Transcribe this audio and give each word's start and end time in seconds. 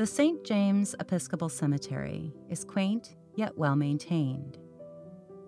The 0.00 0.06
St. 0.06 0.42
James 0.44 0.94
Episcopal 0.98 1.50
Cemetery 1.50 2.32
is 2.48 2.64
quaint 2.64 3.16
yet 3.36 3.58
well 3.58 3.76
maintained. 3.76 4.56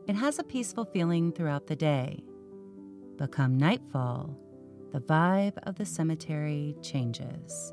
It 0.06 0.14
has 0.14 0.38
a 0.38 0.44
peaceful 0.44 0.84
feeling 0.84 1.32
throughout 1.32 1.68
the 1.68 1.74
day, 1.74 2.22
but 3.16 3.32
come 3.32 3.56
nightfall, 3.56 4.36
the 4.92 5.00
vibe 5.00 5.56
of 5.62 5.76
the 5.76 5.86
cemetery 5.86 6.76
changes. 6.82 7.72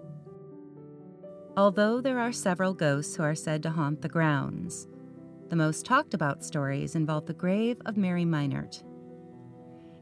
Although 1.58 2.00
there 2.00 2.18
are 2.18 2.32
several 2.32 2.74
ghosts 2.74 3.14
who 3.14 3.24
are 3.24 3.36
said 3.36 3.62
to 3.64 3.72
haunt 3.72 4.02
the 4.02 4.08
grounds, 4.08 4.88
the 5.50 5.58
most 5.58 5.86
talked 5.86 6.14
about 6.14 6.46
stories 6.46 6.96
involve 6.96 7.26
the 7.26 7.34
grave 7.34 7.76
of 7.88 7.98
Mary 7.98 8.24
Meinert. 8.24 8.84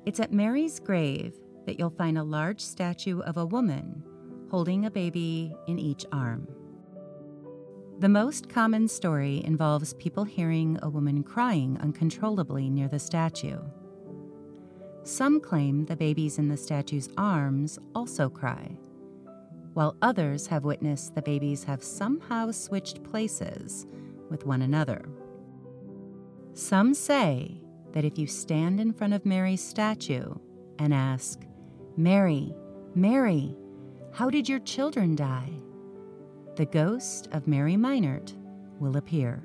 It's 0.05 0.19
at 0.19 0.31
Mary's 0.31 0.79
grave 0.79 1.33
that 1.65 1.79
you'll 1.79 1.89
find 1.89 2.19
a 2.19 2.23
large 2.23 2.61
statue 2.61 3.21
of 3.21 3.37
a 3.37 3.47
woman 3.47 4.03
holding 4.51 4.85
a 4.85 4.91
baby 4.91 5.51
in 5.65 5.79
each 5.79 6.05
arm. 6.11 6.47
The 7.99 8.09
most 8.09 8.47
common 8.47 8.87
story 8.87 9.41
involves 9.43 9.95
people 9.95 10.23
hearing 10.23 10.77
a 10.83 10.89
woman 10.89 11.23
crying 11.23 11.79
uncontrollably 11.81 12.69
near 12.69 12.87
the 12.87 12.99
statue. 12.99 13.57
Some 15.01 15.39
claim 15.39 15.85
the 15.85 15.95
babies 15.95 16.37
in 16.37 16.47
the 16.47 16.57
statue's 16.57 17.09
arms 17.17 17.79
also 17.95 18.29
cry, 18.29 18.77
while 19.73 19.95
others 20.03 20.45
have 20.45 20.63
witnessed 20.63 21.15
the 21.15 21.23
babies 21.23 21.63
have 21.63 21.83
somehow 21.83 22.51
switched 22.51 23.03
places 23.03 23.87
with 24.29 24.45
one 24.45 24.61
another. 24.61 25.09
Some 26.53 26.93
say 26.93 27.59
that 27.93 28.05
if 28.05 28.19
you 28.19 28.27
stand 28.27 28.79
in 28.79 28.93
front 28.93 29.13
of 29.15 29.25
Mary's 29.25 29.63
statue 29.63 30.35
and 30.77 30.93
ask, 30.93 31.41
Mary, 31.95 32.53
Mary, 32.93 33.55
how 34.13 34.29
did 34.29 34.47
your 34.47 34.59
children 34.59 35.15
die? 35.15 35.49
The 36.57 36.65
ghost 36.65 37.29
of 37.33 37.47
Mary 37.47 37.75
Meinert 37.75 38.33
will 38.79 38.97
appear. 38.97 39.43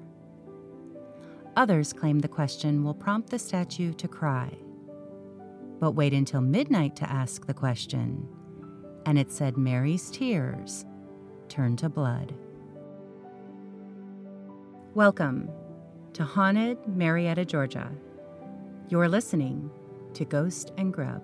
Others 1.56 1.92
claim 1.92 2.20
the 2.20 2.26
question 2.26 2.82
will 2.82 2.94
prompt 2.94 3.28
the 3.28 3.38
statue 3.38 3.92
to 3.92 4.08
cry. 4.08 4.50
But 5.78 5.90
wait 5.90 6.14
until 6.14 6.40
midnight 6.40 6.96
to 6.96 7.12
ask 7.12 7.46
the 7.46 7.52
question, 7.52 8.26
and 9.04 9.18
it 9.18 9.30
said 9.30 9.58
Mary's 9.58 10.10
tears 10.10 10.86
turned 11.50 11.80
to 11.80 11.90
blood. 11.90 12.34
Welcome 14.94 15.50
to 16.14 16.24
Haunted 16.24 16.78
Marietta, 16.86 17.44
Georgia. 17.44 17.90
You're 18.88 19.10
listening 19.10 19.70
to 20.14 20.24
Ghost 20.24 20.72
and 20.78 20.94
Grub. 20.94 21.22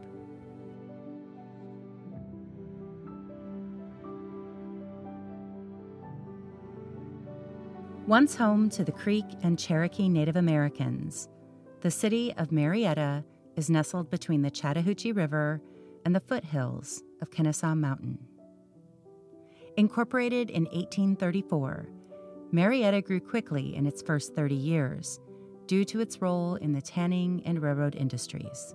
Once 8.09 8.34
home 8.34 8.70
to 8.70 8.83
the 8.84 8.91
Creek 8.91 9.27
and 9.42 9.59
Cherokee 9.59 10.09
Native 10.09 10.37
Americans, 10.37 11.28
the 11.83 11.91
city 11.91 12.33
of 12.39 12.50
Marietta 12.50 13.23
is 13.55 13.69
nestled 13.69 14.09
between 14.11 14.41
the 14.41 14.50
Chattahoochee 14.50 15.12
River 15.12 15.61
and 16.06 16.15
the 16.15 16.20
foothills 16.20 17.03
of 17.20 17.31
Kennesaw 17.31 17.75
Mountain. 17.75 18.19
Incorporated 19.77 20.48
in 20.48 20.62
1834, 20.65 21.87
Marietta 22.50 23.03
grew 23.03 23.20
quickly 23.20 23.77
in 23.77 23.84
its 23.84 24.00
first 24.00 24.34
30 24.34 24.55
years 24.55 25.20
due 25.67 25.84
to 25.84 26.00
its 26.00 26.22
role 26.22 26.55
in 26.55 26.72
the 26.72 26.81
tanning 26.81 27.43
and 27.45 27.61
railroad 27.61 27.95
industries. 27.95 28.75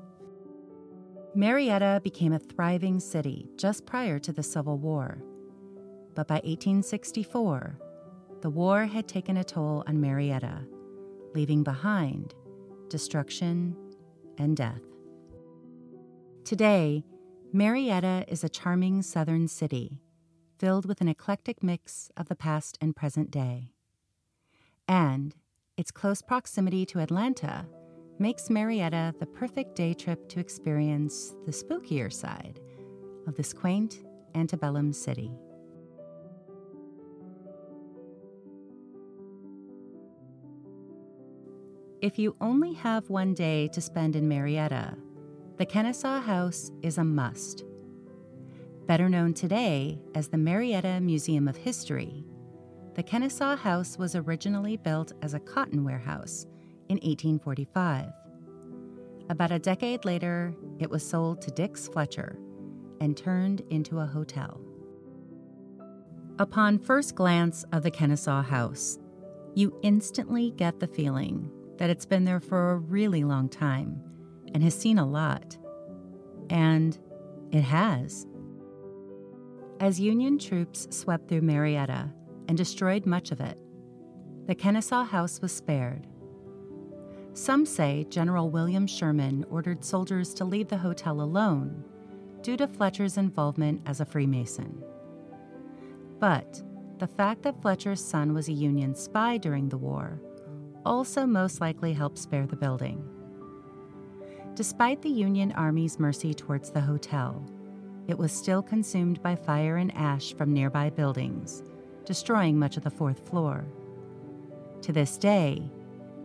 Marietta 1.34 2.02
became 2.04 2.34
a 2.34 2.40
thriving 2.40 3.00
city 3.00 3.50
just 3.58 3.88
prior 3.88 4.20
to 4.20 4.32
the 4.32 4.44
Civil 4.44 4.78
War, 4.78 5.24
but 6.14 6.28
by 6.28 6.36
1864, 6.36 7.80
the 8.44 8.50
war 8.50 8.86
had 8.86 9.08
taken 9.08 9.38
a 9.38 9.44
toll 9.44 9.86
on 9.88 10.02
Marietta, 10.02 10.68
leaving 11.34 11.64
behind 11.64 12.36
destruction 12.90 13.74
and 14.38 14.58
death. 14.58 14.82
Today, 16.44 17.06
Marietta 17.54 18.26
is 18.28 18.44
a 18.44 18.50
charming 18.50 19.02
southern 19.02 19.48
city 19.48 20.02
filled 20.60 20.86
with 20.86 21.00
an 21.00 21.08
eclectic 21.08 21.64
mix 21.64 22.12
of 22.18 22.28
the 22.28 22.36
past 22.36 22.78
and 22.82 22.94
present 22.94 23.32
day. 23.32 23.72
And 24.90 25.34
its 25.78 25.90
close 25.90 26.22
proximity 26.22 26.86
to 26.88 27.00
Atlanta 27.00 27.66
makes 28.20 28.50
Marietta 28.50 29.16
the 29.22 29.26
perfect 29.26 29.74
day 29.74 29.94
trip 29.94 30.28
to 30.28 30.42
experience 30.42 31.34
the 31.46 31.54
spookier 31.54 32.12
side 32.12 32.60
of 33.26 33.36
this 33.36 33.54
quaint 33.54 34.04
antebellum 34.36 34.92
city. 34.92 35.32
If 42.04 42.20
you 42.20 42.36
only 42.42 42.74
have 42.74 43.10
one 43.10 43.34
day 43.34 43.70
to 43.70 43.80
spend 43.80 44.18
in 44.18 44.28
Marietta, 44.28 44.98
the 45.56 45.66
Kennesaw 45.66 46.20
House 46.20 46.70
is 46.82 46.98
a 46.98 47.04
must. 47.06 47.64
Better 48.88 49.08
known 49.08 49.34
today 49.34 50.02
as 50.14 50.28
the 50.28 50.38
Marietta 50.38 51.00
Museum 51.00 51.48
of 51.48 51.56
History, 51.56 52.26
the 52.96 53.04
Kennesaw 53.04 53.56
House 53.56 53.98
was 53.98 54.18
originally 54.18 54.76
built 54.76 55.14
as 55.22 55.34
a 55.34 55.40
cotton 55.40 55.86
warehouse 55.86 56.46
in 56.90 56.96
1845. 56.96 58.12
About 59.30 59.54
a 59.54 59.60
decade 59.60 60.04
later, 60.04 60.54
it 60.80 60.90
was 60.90 61.08
sold 61.08 61.42
to 61.44 61.52
Dix 61.52 61.88
Fletcher 61.88 62.38
and 63.00 63.16
turned 63.16 63.62
into 63.70 64.00
a 64.00 64.06
hotel. 64.06 64.60
Upon 66.38 66.80
first 66.80 67.16
glance 67.16 67.64
of 67.72 67.82
the 67.82 67.92
Kennesaw 67.92 68.42
House, 68.42 69.00
you 69.56 69.80
instantly 69.84 70.52
get 70.52 70.82
the 70.82 70.88
feeling 70.88 71.50
that 71.78 71.90
it's 71.90 72.06
been 72.06 72.26
there 72.26 72.40
for 72.40 72.72
a 72.72 72.78
really 72.78 73.24
long 73.24 73.50
time 73.50 74.02
and 74.54 74.64
has 74.64 74.78
seen 74.78 75.00
a 75.00 75.08
lot. 75.08 75.58
And 76.50 76.98
it 77.52 77.62
has. 77.62 78.28
As 79.80 80.00
Union 80.00 80.38
troops 80.38 80.88
swept 80.92 81.28
through 81.28 81.42
Marietta 81.42 82.10
and 82.48 82.58
destroyed 82.58 83.06
much 83.06 83.32
of 83.32 83.42
it, 83.42 83.58
the 84.46 84.56
Kennesaw 84.56 85.04
House 85.04 85.42
was 85.42 85.52
spared. 85.52 86.08
Some 87.34 87.66
say 87.66 88.06
General 88.10 88.50
William 88.50 88.86
Sherman 88.86 89.46
ordered 89.50 89.84
soldiers 89.84 90.34
to 90.36 90.46
leave 90.46 90.68
the 90.68 90.78
hotel 90.78 91.22
alone 91.22 91.84
due 92.42 92.58
to 92.58 92.68
Fletcher's 92.68 93.18
involvement 93.18 93.82
as 93.86 94.02
a 94.02 94.06
Freemason. 94.06 94.84
But 96.20 96.62
the 97.00 97.08
fact 97.08 97.42
that 97.44 97.62
Fletcher's 97.62 98.04
son 98.04 98.34
was 98.34 98.50
a 98.50 98.54
Union 98.54 98.94
spy 98.94 99.38
during 99.38 99.70
the 99.70 99.78
war 99.78 100.22
also 100.86 101.26
most 101.26 101.62
likely 101.62 101.94
helped 101.94 102.18
spare 102.18 102.46
the 102.46 102.56
building. 102.56 103.04
Despite 104.56 105.02
the 105.02 105.10
Union 105.10 105.52
Army's 105.54 106.00
mercy 106.00 106.34
towards 106.34 106.70
the 106.70 106.82
hotel, 106.82 107.44
it 108.08 108.18
was 108.18 108.32
still 108.32 108.62
consumed 108.62 109.22
by 109.24 109.36
fire 109.36 109.78
and 109.78 109.96
ash 109.96 110.34
from 110.34 110.54
nearby 110.54 110.90
buildings, 110.90 111.64
destroying 112.06 112.60
much 112.60 112.78
of 112.78 112.84
the 112.84 112.92
fourth 112.92 113.28
floor. 113.28 113.66
To 114.82 114.92
this 114.92 115.18
day, 115.18 115.72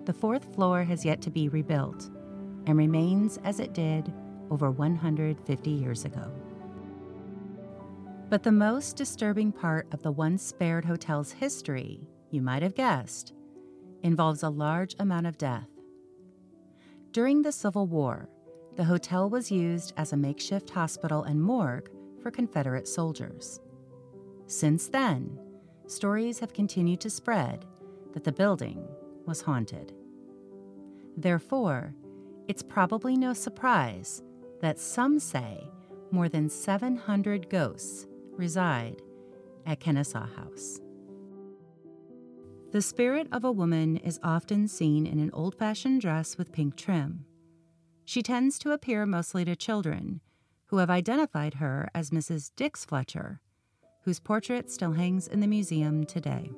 the 0.04 0.12
fourth 0.12 0.54
floor 0.54 0.82
has 0.82 1.04
yet 1.04 1.20
to 1.22 1.30
be 1.30 1.48
rebuilt 1.48 2.10
and 2.66 2.76
remains 2.76 3.38
as 3.44 3.60
it 3.60 3.72
did 3.72 4.12
over 4.50 4.70
150 4.70 5.70
years 5.70 6.04
ago. 6.04 6.30
But 8.28 8.42
the 8.42 8.52
most 8.52 8.96
disturbing 8.96 9.52
part 9.52 9.86
of 9.92 10.02
the 10.02 10.12
once 10.12 10.42
spared 10.42 10.84
hotel's 10.84 11.32
history, 11.32 12.00
you 12.30 12.42
might 12.42 12.62
have 12.62 12.74
guessed, 12.74 13.32
involves 14.02 14.42
a 14.42 14.48
large 14.48 14.94
amount 14.98 15.26
of 15.26 15.38
death. 15.38 15.68
During 17.12 17.42
the 17.42 17.52
Civil 17.52 17.86
War, 17.86 18.28
the 18.76 18.84
hotel 18.84 19.28
was 19.28 19.50
used 19.50 19.92
as 19.96 20.12
a 20.12 20.16
makeshift 20.16 20.70
hospital 20.70 21.24
and 21.24 21.42
morgue 21.42 21.90
for 22.22 22.30
Confederate 22.30 22.86
soldiers. 22.86 23.60
Since 24.46 24.88
then, 24.88 25.38
stories 25.86 26.38
have 26.38 26.52
continued 26.52 27.00
to 27.00 27.10
spread 27.10 27.64
that 28.12 28.24
the 28.24 28.32
building 28.32 28.86
was 29.26 29.42
haunted. 29.42 29.92
Therefore, 31.16 31.94
it's 32.46 32.62
probably 32.62 33.16
no 33.16 33.32
surprise 33.32 34.22
that 34.60 34.78
some 34.78 35.18
say 35.18 35.68
more 36.10 36.28
than 36.28 36.48
700 36.48 37.50
ghosts 37.50 38.06
reside 38.32 39.02
at 39.66 39.80
Kennesaw 39.80 40.26
House. 40.26 40.80
The 42.70 42.82
spirit 42.82 43.28
of 43.32 43.44
a 43.44 43.52
woman 43.52 43.96
is 43.96 44.20
often 44.22 44.68
seen 44.68 45.06
in 45.06 45.18
an 45.18 45.30
old 45.32 45.54
fashioned 45.54 46.02
dress 46.02 46.36
with 46.36 46.52
pink 46.52 46.76
trim. 46.76 47.24
She 48.04 48.22
tends 48.22 48.58
to 48.58 48.72
appear 48.72 49.06
mostly 49.06 49.42
to 49.46 49.56
children, 49.56 50.20
who 50.66 50.76
have 50.76 50.90
identified 50.90 51.54
her 51.54 51.88
as 51.94 52.10
Mrs. 52.10 52.50
Dix 52.56 52.84
Fletcher, 52.84 53.40
whose 54.02 54.20
portrait 54.20 54.70
still 54.70 54.92
hangs 54.92 55.28
in 55.28 55.40
the 55.40 55.46
museum 55.46 56.04
today. 56.04 56.50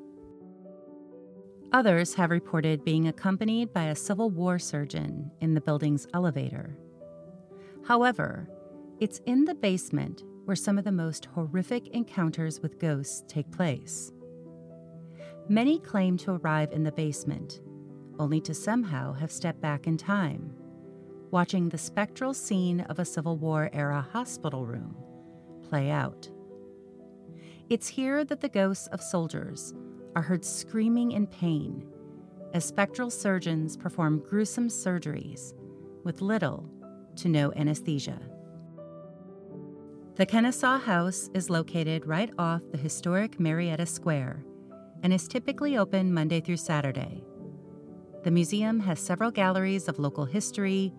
Others 1.73 2.15
have 2.15 2.31
reported 2.31 2.85
being 2.85 3.07
accompanied 3.07 3.73
by 3.73 3.85
a 3.85 3.95
Civil 3.95 4.31
War 4.31 4.59
surgeon 4.59 5.31
in 5.41 5.55
the 5.55 5.61
building's 5.61 6.09
elevator. 6.13 6.77
However, 7.87 8.49
it's 8.99 9.21
in 9.27 9.45
the 9.45 9.55
basement 9.55 10.25
where 10.45 10.57
some 10.57 10.77
of 10.77 10.85
the 10.85 10.91
most 10.91 11.27
horrific 11.27 11.87
encounters 11.89 12.59
with 12.61 12.81
ghosts 12.81 13.23
take 13.29 13.49
place. 13.53 14.11
Many 15.51 15.81
claim 15.81 16.17
to 16.19 16.31
arrive 16.31 16.71
in 16.71 16.85
the 16.85 16.93
basement, 16.93 17.61
only 18.21 18.41
to 18.43 18.55
somehow 18.55 19.13
have 19.15 19.33
stepped 19.33 19.61
back 19.61 19.89
in 19.89 19.97
time, 19.97 20.55
watching 21.33 21.69
the 21.69 21.77
spectral 21.77 22.33
scene 22.33 22.83
of 22.83 23.01
a 23.01 23.05
Civil 23.05 23.37
War 23.37 23.69
era 23.73 24.07
hospital 24.13 24.65
room 24.65 24.95
play 25.69 25.91
out. 25.91 26.31
It's 27.69 27.89
here 27.89 28.25
that 28.27 28.41
the 28.41 28.49
ghosts 28.49 28.87
of 28.93 29.03
soldiers 29.03 29.75
are 30.15 30.23
heard 30.23 30.45
screaming 30.45 31.11
in 31.11 31.27
pain 31.27 31.85
as 32.55 32.65
spectral 32.65 33.11
surgeons 33.11 33.77
perform 33.77 34.21
gruesome 34.21 34.69
surgeries 34.69 35.53
with 36.05 36.23
little 36.23 36.71
to 37.17 37.29
no 37.29 37.53
anesthesia. 37.55 38.21
The 40.15 40.27
Kennesaw 40.27 40.79
House 40.79 41.29
is 41.35 41.51
located 41.51 42.07
right 42.07 42.31
off 42.39 42.63
the 42.71 42.79
historic 42.79 43.41
Marietta 43.41 43.87
Square 43.87 44.45
and 45.03 45.13
is 45.13 45.29
typically 45.29 45.77
open 45.77 46.13
Monday 46.13 46.41
through 46.41 46.57
Saturday. 46.57 47.23
The 48.23 48.31
museum 48.31 48.81
has 48.81 49.01
several 49.01 49.31
galleries 49.31 49.89
of 49.89 49.99
local 49.99 50.25
history, 50.25 50.93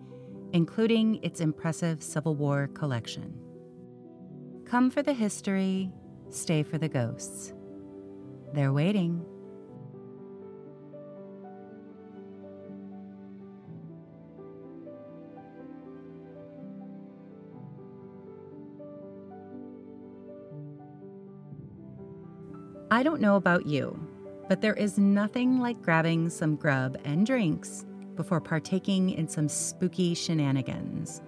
including 0.52 1.22
its 1.22 1.40
impressive 1.40 2.02
Civil 2.02 2.34
War 2.34 2.68
collection. 2.74 3.34
Come 4.66 4.90
for 4.90 5.02
the 5.02 5.12
history, 5.12 5.92
stay 6.30 6.62
for 6.62 6.78
the 6.78 6.88
ghosts. 6.88 7.54
They're 8.52 8.72
waiting. 8.72 9.24
I 22.92 23.02
don't 23.02 23.22
know 23.22 23.36
about 23.36 23.64
you, 23.64 23.98
but 24.50 24.60
there 24.60 24.74
is 24.74 24.98
nothing 24.98 25.60
like 25.60 25.80
grabbing 25.80 26.28
some 26.28 26.56
grub 26.56 26.98
and 27.04 27.24
drinks 27.24 27.86
before 28.16 28.38
partaking 28.38 29.08
in 29.08 29.26
some 29.28 29.48
spooky 29.48 30.12
shenanigans. 30.12 31.22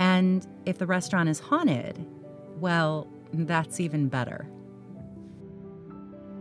And 0.00 0.46
if 0.66 0.76
the 0.76 0.86
restaurant 0.86 1.30
is 1.30 1.40
haunted, 1.40 2.04
well, 2.58 3.08
that's 3.32 3.80
even 3.80 4.10
better. 4.10 4.50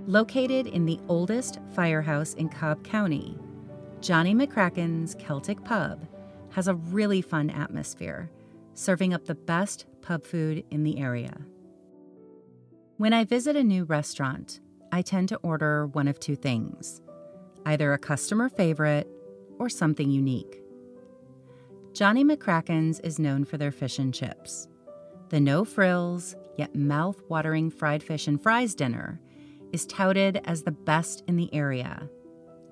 Located 0.06 0.68
in 0.68 0.86
the 0.86 1.00
oldest 1.08 1.60
firehouse 1.74 2.34
in 2.34 2.50
Cobb 2.50 2.84
County, 2.84 3.38
Johnnie 4.02 4.36
MacCracken's 4.36 5.16
Celtic 5.16 5.64
Pub 5.64 6.06
has 6.50 6.68
a 6.68 6.76
really 6.76 7.22
fun 7.22 7.50
atmosphere, 7.50 8.30
serving 8.74 9.14
up 9.14 9.24
the 9.24 9.36
best 9.36 9.86
pub 10.02 10.26
food 10.26 10.66
in 10.72 10.84
the 10.84 11.00
area. 11.00 11.38
When 13.00 13.14
I 13.14 13.24
visit 13.24 13.56
a 13.56 13.64
new 13.64 13.86
restaurant, 13.86 14.60
I 14.92 15.04
tend 15.04 15.30
to 15.30 15.38
order 15.38 15.88
one 15.88 16.10
of 16.10 16.20
two 16.20 16.36
things 16.36 17.00
either 17.66 17.94
a 17.94 17.98
customer 17.98 18.50
favorite 18.50 19.08
or 19.58 19.70
something 19.70 20.12
unique. 20.12 20.62
Johnnie 21.94 22.26
MacCracken's 22.26 23.00
is 23.00 23.18
known 23.18 23.46
for 23.46 23.58
their 23.58 23.72
fish 23.72 24.00
and 24.00 24.14
chips. 24.14 24.68
The 25.30 25.40
no 25.40 25.64
frills, 25.64 26.36
yet 26.58 26.76
mouth 26.76 27.22
watering 27.30 27.70
fried 27.70 28.04
fish 28.04 28.28
and 28.28 28.44
fries 28.44 28.76
dinner 28.76 29.22
is 29.72 29.86
touted 29.86 30.42
as 30.44 30.64
the 30.64 30.72
best 30.72 31.24
in 31.26 31.38
the 31.38 31.54
area, 31.54 32.10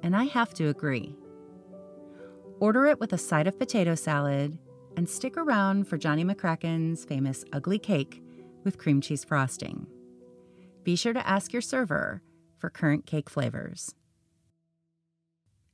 and 0.03 0.13
I 0.13 0.25
have 0.25 0.53
to 0.55 0.67
agree. 0.67 1.15
Order 2.59 2.87
it 2.87 2.99
with 2.99 3.13
a 3.13 3.17
side 3.17 3.47
of 3.47 3.57
potato 3.57 3.95
salad 3.95 4.59
and 4.97 5.07
stick 5.07 5.37
around 5.37 5.87
for 5.87 5.97
Johnnie 5.97 6.25
MacCracken's 6.25 7.05
famous 7.05 7.45
ugly 7.53 7.79
cake 7.79 8.21
with 8.65 8.77
cream 8.77 8.99
cheese 8.99 9.23
frosting 9.23 9.87
be 10.87 10.95
sure 10.95 11.11
to 11.11 11.27
ask 11.27 11.51
your 11.51 11.61
server 11.61 12.21
for 12.59 12.69
current 12.69 13.05
cake 13.05 13.29
flavors. 13.29 13.93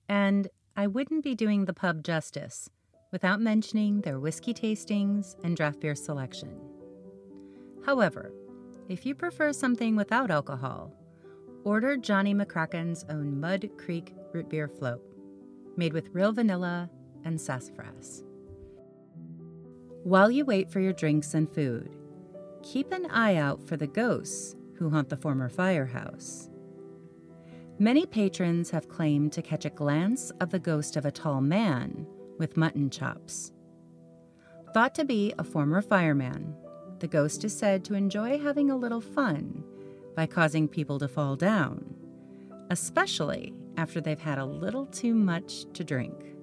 And 0.10 0.48
I 0.76 0.88
wouldn't 0.88 1.24
be 1.24 1.36
doing 1.36 1.66
the 1.66 1.74
pub 1.74 2.04
justice 2.04 2.68
without 3.12 3.40
mentioning 3.40 4.02
their 4.02 4.20
whiskey 4.20 4.56
tastings 4.56 5.36
and 5.44 5.56
draft 5.56 5.80
beer 5.82 5.94
selection. 5.94 6.60
However, 7.86 8.34
if 8.90 9.06
you 9.06 9.14
prefer 9.14 9.54
something 9.54 9.96
without 9.96 10.32
alcohol, 10.32 10.92
order 11.64 11.96
Johnnie 11.96 12.34
MacCracken's 12.34 13.06
own 13.08 13.40
Mud 13.40 13.70
Creek 13.78 14.16
root 14.34 14.50
beer 14.50 14.68
float, 14.68 15.04
made 15.78 15.94
with 15.94 16.10
real 16.12 16.32
vanilla 16.32 16.90
and 17.24 17.40
sassafras. 17.40 18.24
While 20.02 20.32
you 20.32 20.44
wait 20.44 20.72
for 20.72 20.80
your 20.80 20.92
drinks 20.92 21.36
and 21.36 21.48
food, 21.54 21.96
keep 22.64 22.92
an 22.92 23.06
eye 23.12 23.36
out 23.36 23.62
for 23.62 23.78
the 23.78 23.86
ghosts 23.86 24.56
who 24.84 24.90
haunt 24.90 25.08
the 25.08 25.16
former 25.16 25.48
firehouse. 25.48 26.50
Many 27.80 28.06
patrons 28.06 28.70
have 28.72 28.90
claimed 28.90 29.32
to 29.32 29.42
catch 29.42 29.64
a 29.64 29.70
glance 29.70 30.30
of 30.42 30.50
the 30.50 30.60
ghost 30.60 30.98
of 30.98 31.06
a 31.06 31.12
tall 31.12 31.40
man 31.40 32.06
with 32.38 32.58
mutton 32.58 32.90
chops. 32.90 33.54
Thought 34.74 34.94
to 34.96 35.06
be 35.06 35.34
a 35.40 35.44
former 35.46 35.82
fireman, 35.82 36.54
the 37.00 37.08
ghost 37.08 37.46
is 37.46 37.58
said 37.58 37.86
to 37.86 37.94
enjoy 37.94 38.38
having 38.38 38.72
a 38.72 38.76
little 38.76 39.00
fun 39.00 39.64
by 40.18 40.26
causing 40.26 40.68
people 40.68 41.00
to 41.00 41.08
fall 41.08 41.38
down, 41.38 41.96
especially 42.70 43.54
after 43.78 44.02
they've 44.02 44.20
had 44.20 44.38
a 44.38 44.46
little 44.46 44.86
too 44.88 45.16
much 45.16 45.64
to 45.76 45.86
drink. 45.86 46.36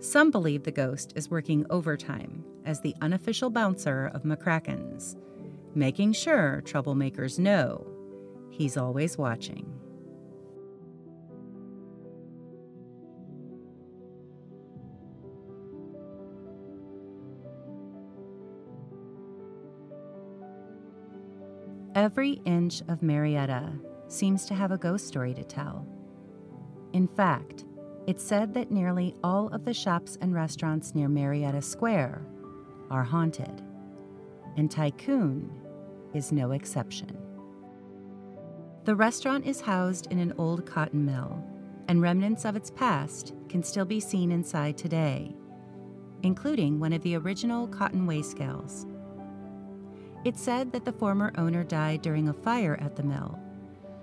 Some 0.00 0.32
believe 0.32 0.64
the 0.64 0.72
ghost 0.72 1.12
is 1.14 1.30
working 1.30 1.64
overtime 1.70 2.44
as 2.64 2.80
the 2.80 2.96
unofficial 3.00 3.50
bouncer 3.50 4.10
of 4.12 4.24
MacCracken's 4.24 5.16
making 5.76 6.12
sure 6.12 6.62
troublemakers 6.64 7.38
know 7.38 7.86
he's 8.50 8.76
always 8.76 9.18
watching. 9.18 9.74
Every 21.94 22.40
inch 22.44 22.82
of 22.88 23.02
Marietta 23.02 23.72
seems 24.08 24.46
to 24.46 24.54
have 24.54 24.72
a 24.72 24.78
ghost 24.78 25.06
story 25.06 25.32
to 25.34 25.44
tell. 25.44 25.86
In 26.92 27.06
fact, 27.06 27.64
it's 28.06 28.22
said 28.22 28.52
that 28.54 28.70
nearly 28.70 29.14
all 29.22 29.48
of 29.48 29.64
the 29.64 29.72
shops 29.72 30.18
and 30.20 30.34
restaurants 30.34 30.94
near 30.94 31.08
Marietta 31.08 31.62
Square 31.62 32.26
are 32.90 33.04
haunted. 33.04 33.62
And 34.56 34.70
ThaiCoon 34.70 35.48
is 36.14 36.32
no 36.32 36.52
exception. 36.52 37.16
The 38.84 38.94
restaurant 38.94 39.46
is 39.46 39.60
housed 39.60 40.08
in 40.12 40.18
an 40.18 40.34
old 40.38 40.66
cotton 40.66 41.04
mill, 41.04 41.42
and 41.88 42.02
remnants 42.02 42.44
of 42.44 42.56
its 42.56 42.70
past 42.70 43.34
can 43.48 43.62
still 43.62 43.84
be 43.84 44.00
seen 44.00 44.30
inside 44.30 44.76
today, 44.76 45.34
including 46.22 46.80
one 46.80 46.92
of 46.92 47.02
the 47.02 47.16
original 47.16 47.66
cotton 47.66 48.06
weigh 48.06 48.22
scales. 48.22 48.86
It's 50.24 50.40
said 50.40 50.72
that 50.72 50.84
the 50.84 50.92
former 50.92 51.32
owner 51.36 51.64
died 51.64 52.02
during 52.02 52.28
a 52.28 52.32
fire 52.32 52.78
at 52.80 52.96
the 52.96 53.02
mill 53.02 53.38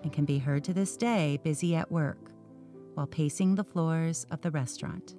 and 0.03 0.13
can 0.13 0.25
be 0.25 0.37
heard 0.37 0.63
to 0.65 0.73
this 0.73 0.97
day 0.97 1.39
busy 1.43 1.75
at 1.75 1.91
work 1.91 2.31
while 2.93 3.07
pacing 3.07 3.55
the 3.55 3.63
floors 3.63 4.25
of 4.31 4.41
the 4.41 4.51
restaurant. 4.51 5.15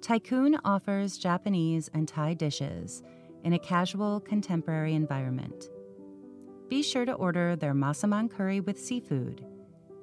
ThaiCoon 0.00 0.58
offers 0.64 1.16
Japanese 1.16 1.88
and 1.94 2.08
Thai 2.08 2.34
dishes 2.34 3.02
in 3.44 3.52
a 3.52 3.58
casual, 3.58 4.20
contemporary 4.20 4.94
environment. 4.94 5.68
Be 6.68 6.82
sure 6.82 7.04
to 7.04 7.12
order 7.12 7.56
their 7.56 7.74
Masaman 7.74 8.30
curry 8.30 8.60
with 8.60 8.80
seafood 8.80 9.44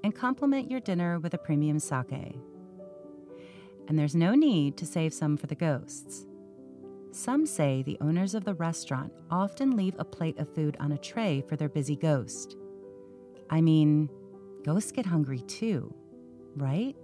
and 0.04 0.16
complement 0.16 0.70
your 0.70 0.80
dinner 0.80 1.20
with 1.20 1.34
a 1.34 1.38
premium 1.38 1.80
sake. 1.80 2.36
And 3.88 3.98
there's 3.98 4.16
no 4.16 4.36
need 4.36 4.78
to 4.78 4.86
save 4.86 5.14
some 5.14 5.36
for 5.36 5.48
the 5.48 5.56
ghosts. 5.56 6.26
Some 7.12 7.48
say 7.48 7.82
the 7.82 7.98
owners 8.02 8.36
of 8.36 8.46
the 8.46 8.54
restaurant 8.54 9.12
often 9.32 9.76
leave 9.76 9.96
a 9.98 10.06
plate 10.06 10.38
of 10.38 10.54
food 10.54 10.78
on 10.80 10.92
a 10.92 10.98
tray 10.98 11.44
for 11.48 11.56
their 11.56 11.70
busy 11.70 11.96
ghost. 11.96 12.56
I 13.50 13.62
mean, 13.62 14.10
ghosts 14.64 14.92
get 14.92 15.08
hungry 15.08 15.40
too, 15.42 15.92
right? 16.56 16.96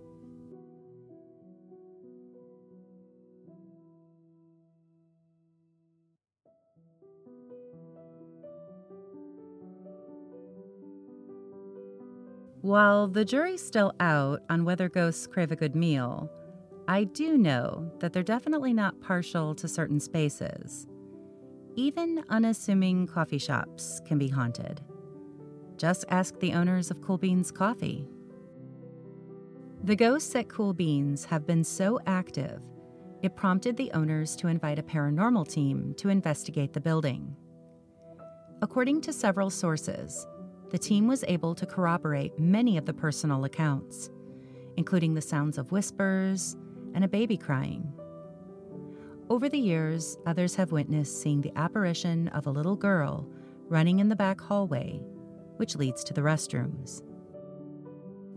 While 12.65 13.09
the 13.09 13.23
jury's 13.23 13.63
still 13.63 13.93
out 13.99 14.41
on 14.49 14.65
whether 14.65 14.89
ghosts 14.89 15.27
crave 15.27 15.51
a 15.51 15.55
good 15.55 15.75
meal, 15.75 16.31
I 16.87 17.03
do 17.03 17.37
know 17.37 17.91
that 17.99 18.11
they're 18.11 18.23
definitely 18.23 18.73
not 18.73 18.99
partial 19.01 19.53
to 19.53 19.67
certain 19.67 19.99
spaces. 19.99 20.87
Even 21.75 22.23
unassuming 22.29 23.05
coffee 23.05 23.37
shops 23.37 24.01
can 24.07 24.17
be 24.17 24.29
haunted. 24.29 24.81
Just 25.77 26.05
ask 26.09 26.39
the 26.39 26.53
owners 26.53 26.89
of 26.89 27.03
Cool 27.03 27.19
Beans 27.19 27.51
Coffee. 27.51 28.09
The 29.83 29.95
ghosts 29.95 30.33
at 30.33 30.49
Cool 30.49 30.73
Beans 30.73 31.23
have 31.25 31.45
been 31.45 31.63
so 31.63 31.99
active, 32.07 32.63
it 33.21 33.35
prompted 33.35 33.77
the 33.77 33.91
owners 33.91 34.35
to 34.37 34.47
invite 34.47 34.79
a 34.79 34.83
paranormal 34.83 35.47
team 35.47 35.93
to 35.97 36.09
investigate 36.09 36.73
the 36.73 36.81
building. 36.81 37.35
According 38.63 39.01
to 39.01 39.13
several 39.13 39.51
sources, 39.51 40.25
the 40.69 40.77
team 40.77 41.07
was 41.07 41.23
able 41.27 41.55
to 41.55 41.65
corroborate 41.65 42.37
many 42.39 42.77
of 42.77 42.85
the 42.85 42.93
personal 42.93 43.45
accounts, 43.45 44.09
including 44.77 45.13
the 45.13 45.21
sounds 45.21 45.57
of 45.57 45.71
whispers 45.71 46.55
and 46.93 47.03
a 47.03 47.07
baby 47.07 47.37
crying. 47.37 47.91
Over 49.29 49.49
the 49.49 49.59
years, 49.59 50.17
others 50.25 50.55
have 50.55 50.71
witnessed 50.71 51.21
seeing 51.21 51.41
the 51.41 51.57
apparition 51.57 52.27
of 52.29 52.45
a 52.45 52.51
little 52.51 52.75
girl 52.75 53.27
running 53.67 53.99
in 53.99 54.09
the 54.09 54.15
back 54.15 54.39
hallway, 54.39 55.01
which 55.57 55.75
leads 55.75 56.03
to 56.03 56.13
the 56.13 56.21
restrooms. 56.21 57.01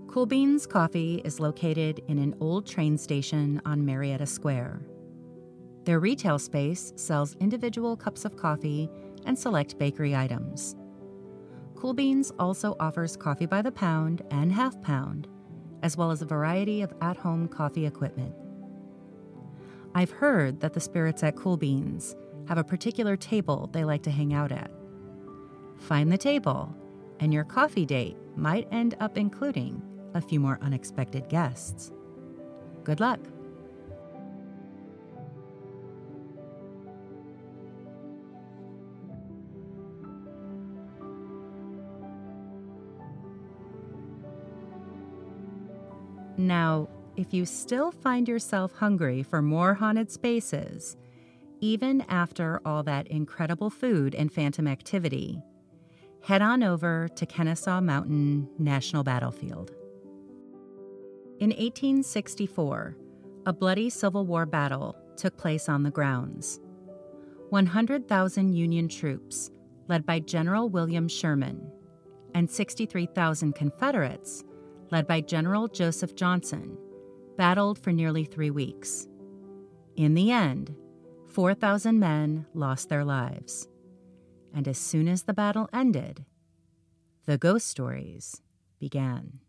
Cool 0.09 0.25
Beans 0.25 0.67
Coffee 0.67 1.21
is 1.25 1.39
located 1.39 2.01
in 2.09 2.19
an 2.19 2.35
old 2.41 2.67
train 2.67 2.97
station 2.97 3.61
on 3.67 3.85
Marietta 3.85 4.25
Square. 4.25 4.81
Their 5.85 6.01
retail 6.01 6.39
space 6.39 6.95
sells 6.97 7.37
individual 7.41 7.95
cups 7.95 8.25
of 8.25 8.37
coffee 8.37 8.89
and 9.27 9.39
select 9.39 9.79
bakery 9.79 10.17
items. 10.17 10.77
Cool 11.79 11.95
Beans 11.95 12.33
also 12.41 12.75
offers 12.81 13.17
coffee 13.17 13.47
by 13.47 13.63
the 13.63 13.71
pound 13.71 14.23
and 14.33 14.51
half 14.51 14.83
pound, 14.83 15.29
as 15.85 15.97
well 15.97 16.11
as 16.11 16.21
a 16.21 16.27
variety 16.27 16.83
of 16.83 16.93
at 17.01 17.17
home 17.17 17.47
coffee 17.47 17.87
equipment. 17.87 18.35
I've 19.95 20.11
heard 20.11 20.59
that 20.59 20.73
the 20.73 20.81
spirits 20.81 21.23
at 21.23 21.37
Cool 21.37 21.57
Beans 21.57 22.17
have 22.49 22.59
a 22.59 22.65
particular 22.65 23.17
table 23.17 23.71
they 23.73 23.85
like 23.85 24.03
to 24.03 24.11
hang 24.11 24.35
out 24.35 24.51
at. 24.51 24.73
Find 25.77 26.11
the 26.11 26.19
table, 26.19 26.75
and 27.21 27.33
your 27.33 27.45
coffee 27.45 27.87
date 27.87 28.17
might 28.35 28.67
end 28.73 28.97
up 28.99 29.17
including 29.17 29.81
a 30.15 30.21
few 30.21 30.41
more 30.41 30.59
unexpected 30.61 31.29
guests. 31.29 31.93
Good 32.83 32.99
luck! 32.99 33.21
Now, 46.39 46.89
if 47.17 47.35
you 47.35 47.45
still 47.45 47.91
find 47.91 48.29
yourself 48.29 48.73
hungry 48.75 49.25
for 49.25 49.43
more 49.43 49.75
haunted 49.75 50.09
spaces, 50.09 50.97
even 51.61 52.03
after 52.03 52.61
all 52.65 52.85
that 52.85 53.09
incredible 53.09 53.71
food 53.71 54.15
and 54.15 54.33
phantom 54.33 54.69
activity, 54.69 55.43
head 56.23 56.41
on 56.41 56.63
over 56.63 57.09
to 57.17 57.27
Kennesaw 57.27 57.81
Mountain 57.81 58.49
National 58.57 59.03
Battlefield. 59.03 59.73
In 61.41 61.51
1864, 61.51 62.97
a 63.47 63.53
bloody 63.53 63.91
Civil 63.91 64.25
War 64.25 64.47
battle 64.47 64.97
took 65.17 65.37
place 65.37 65.69
on 65.69 65.83
the 65.83 65.91
grounds. 65.91 66.61
100,000 67.51 68.53
Union 68.53 68.89
troops, 68.89 69.51
led 69.89 70.07
by 70.07 70.21
General 70.21 70.69
William 70.69 71.09
Sherman, 71.09 71.73
and 72.35 72.49
63,000 72.49 73.55
Confederates, 73.55 74.45
led 74.91 75.07
by 75.07 75.21
General 75.21 75.69
Joseph 75.69 76.15
Johnston, 76.15 76.77
battled 77.37 77.79
for 77.79 77.93
nearly 77.93 78.25
three 78.25 78.51
weeks. 78.51 79.07
In 79.97 80.15
the 80.15 80.31
end, 80.31 80.75
4,000 81.29 81.99
men 81.99 82.47
lost 82.55 82.89
their 82.89 83.05
lives. 83.05 83.69
And 84.55 84.67
as 84.67 84.79
soon 84.79 85.09
as 85.09 85.25
the 85.25 85.35
battle 85.35 85.69
ended, 85.73 86.25
the 87.27 87.39
ghost 87.39 87.69
stories 87.69 88.41
began. 88.79 89.41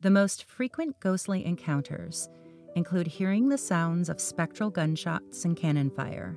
The 0.00 0.10
most 0.10 0.44
frequent 0.44 1.00
ghostly 1.00 1.46
encounters 1.46 2.28
include 2.76 3.06
hearing 3.06 3.48
the 3.48 3.56
sounds 3.56 4.08
of 4.08 4.20
spectral 4.20 4.68
gunshots 4.68 5.44
and 5.44 5.56
cannon 5.56 5.90
fire, 5.90 6.36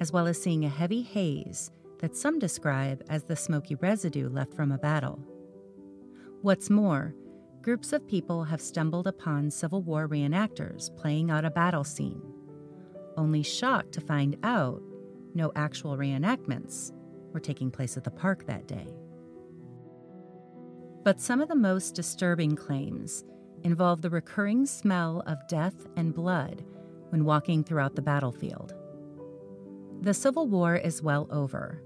as 0.00 0.12
well 0.12 0.26
as 0.26 0.40
seeing 0.40 0.64
a 0.64 0.70
heavy 0.70 1.02
haze 1.02 1.70
that 1.98 2.16
some 2.16 2.38
describe 2.38 3.02
as 3.10 3.24
the 3.24 3.36
smoky 3.36 3.74
residue 3.74 4.28
left 4.28 4.54
from 4.54 4.72
a 4.72 4.78
battle. 4.78 5.18
What's 6.42 6.70
more, 6.70 7.16
groups 7.62 7.92
of 7.92 8.06
people 8.06 8.44
have 8.44 8.60
stumbled 8.60 9.08
upon 9.08 9.50
Civil 9.50 9.82
War 9.82 10.06
reenactors 10.06 10.96
playing 10.96 11.32
out 11.32 11.44
a 11.44 11.50
battle 11.50 11.82
scene, 11.82 12.22
only 13.16 13.42
shocked 13.42 13.90
to 13.94 14.00
find 14.00 14.36
out 14.44 14.80
no 15.34 15.50
actual 15.56 15.96
reenactments 15.96 16.92
were 17.32 17.40
taking 17.40 17.72
place 17.72 17.96
at 17.96 18.04
the 18.04 18.12
park 18.12 18.46
that 18.46 18.68
day. 18.68 18.86
But 21.02 21.20
some 21.20 21.40
of 21.40 21.48
the 21.48 21.56
most 21.56 21.96
disturbing 21.96 22.54
claims 22.54 23.24
involve 23.64 24.00
the 24.00 24.10
recurring 24.10 24.64
smell 24.64 25.24
of 25.26 25.38
death 25.48 25.88
and 25.96 26.14
blood 26.14 26.64
when 27.08 27.24
walking 27.24 27.64
throughout 27.64 27.96
the 27.96 28.02
battlefield. 28.02 28.74
The 30.02 30.14
Civil 30.14 30.46
War 30.46 30.76
is 30.76 31.02
well 31.02 31.26
over, 31.32 31.82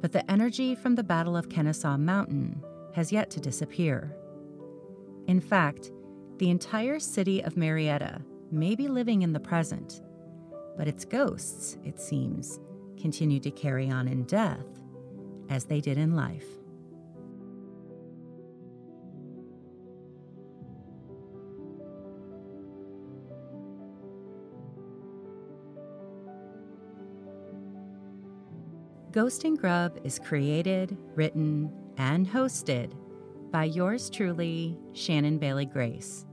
but 0.00 0.10
the 0.10 0.28
energy 0.28 0.74
from 0.74 0.96
the 0.96 1.04
Battle 1.04 1.36
of 1.36 1.48
Kennesaw 1.48 1.96
Mountain 1.96 2.60
has 2.94 3.12
yet 3.12 3.30
to 3.30 3.40
disappear. 3.40 4.16
In 5.26 5.40
fact, 5.40 5.90
the 6.38 6.50
entire 6.50 6.98
city 6.98 7.42
of 7.42 7.56
Marietta 7.56 8.22
may 8.50 8.74
be 8.74 8.88
living 8.88 9.22
in 9.22 9.32
the 9.32 9.40
present, 9.40 10.00
but 10.76 10.88
its 10.88 11.04
ghosts, 11.04 11.76
it 11.84 12.00
seems, 12.00 12.60
continue 13.00 13.40
to 13.40 13.50
carry 13.50 13.90
on 13.90 14.08
in 14.08 14.24
death 14.24 14.66
as 15.50 15.64
they 15.64 15.80
did 15.80 15.98
in 15.98 16.14
life. 16.14 16.46
Ghost 29.10 29.44
and 29.44 29.56
Grub 29.56 30.00
is 30.02 30.18
created, 30.18 30.96
written, 31.14 31.72
and 31.98 32.26
hosted 32.28 32.92
by 33.50 33.64
yours 33.64 34.10
truly, 34.10 34.76
Shannon 34.92 35.38
Bailey 35.38 35.66
Grace. 35.66 36.26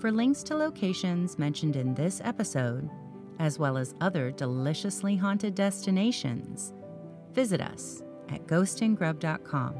For 0.00 0.12
links 0.12 0.42
to 0.44 0.56
locations 0.56 1.38
mentioned 1.38 1.76
in 1.76 1.94
this 1.94 2.20
episode, 2.24 2.88
as 3.38 3.58
well 3.58 3.76
as 3.76 3.94
other 4.00 4.30
deliciously 4.30 5.16
haunted 5.16 5.54
destinations, 5.54 6.72
visit 7.32 7.60
us 7.60 8.02
at 8.28 8.46
ghostandgrub.com. 8.46 9.74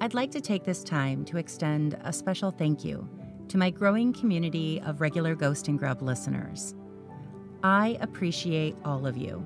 I'd 0.00 0.14
like 0.14 0.30
to 0.32 0.40
take 0.40 0.64
this 0.64 0.84
time 0.84 1.24
to 1.26 1.38
extend 1.38 1.98
a 2.04 2.12
special 2.12 2.50
thank 2.50 2.84
you 2.84 3.08
to 3.48 3.58
my 3.58 3.70
growing 3.70 4.12
community 4.12 4.80
of 4.84 5.00
regular 5.00 5.34
Ghost 5.34 5.68
and 5.68 5.78
Grub 5.78 6.02
listeners. 6.02 6.74
I 7.62 7.96
appreciate 8.00 8.76
all 8.84 9.06
of 9.06 9.16
you 9.16 9.44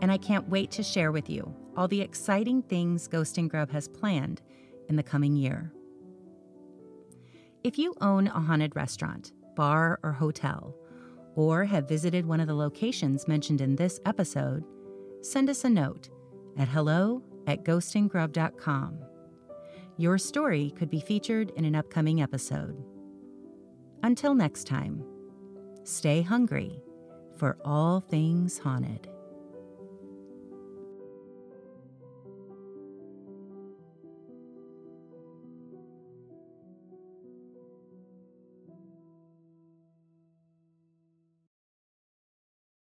and 0.00 0.10
I 0.10 0.18
can't 0.18 0.48
wait 0.48 0.70
to 0.72 0.82
share 0.82 1.12
with 1.12 1.28
you 1.28 1.54
all 1.80 1.88
the 1.88 2.02
exciting 2.02 2.60
things 2.60 3.08
Ghost 3.08 3.38
and 3.38 3.48
Grub 3.48 3.70
has 3.70 3.88
planned 3.88 4.42
in 4.90 4.96
the 4.96 5.02
coming 5.02 5.34
year. 5.34 5.72
If 7.64 7.78
you 7.78 7.94
own 8.02 8.26
a 8.26 8.38
haunted 8.38 8.76
restaurant, 8.76 9.32
bar, 9.56 9.98
or 10.02 10.12
hotel, 10.12 10.76
or 11.36 11.64
have 11.64 11.88
visited 11.88 12.26
one 12.26 12.38
of 12.38 12.48
the 12.48 12.54
locations 12.54 13.26
mentioned 13.26 13.62
in 13.62 13.76
this 13.76 13.98
episode, 14.04 14.62
send 15.22 15.48
us 15.48 15.64
a 15.64 15.70
note 15.70 16.10
at 16.58 16.68
hello 16.68 17.22
at 17.46 17.64
ghostandgrub.com. 17.64 18.98
Your 19.96 20.18
story 20.18 20.74
could 20.76 20.90
be 20.90 21.00
featured 21.00 21.50
in 21.56 21.64
an 21.64 21.74
upcoming 21.74 22.20
episode. 22.20 22.76
Until 24.02 24.34
next 24.34 24.66
time, 24.66 25.02
stay 25.84 26.20
hungry 26.20 26.82
for 27.38 27.56
all 27.64 28.00
things 28.00 28.58
haunted. 28.58 29.09